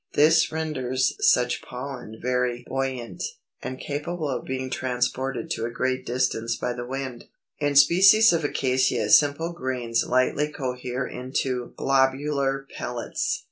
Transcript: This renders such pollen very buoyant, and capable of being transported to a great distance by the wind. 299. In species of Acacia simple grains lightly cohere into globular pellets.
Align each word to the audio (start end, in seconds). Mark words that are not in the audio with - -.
This 0.15 0.51
renders 0.51 1.13
such 1.19 1.61
pollen 1.61 2.17
very 2.19 2.63
buoyant, 2.67 3.21
and 3.61 3.79
capable 3.79 4.27
of 4.29 4.45
being 4.45 4.71
transported 4.71 5.51
to 5.51 5.65
a 5.65 5.69
great 5.69 6.07
distance 6.07 6.55
by 6.55 6.73
the 6.73 6.87
wind. 6.87 7.25
299. 7.59 7.69
In 7.69 7.75
species 7.75 8.33
of 8.33 8.43
Acacia 8.43 9.11
simple 9.11 9.53
grains 9.53 10.03
lightly 10.03 10.51
cohere 10.51 11.05
into 11.05 11.75
globular 11.77 12.65
pellets. 12.75 13.39